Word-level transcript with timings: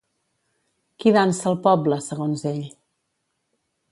Qui 1.03 1.13
dansa 1.17 1.45
al 1.51 1.59
poble, 1.67 2.01
segons 2.07 2.45
ell? 2.55 2.59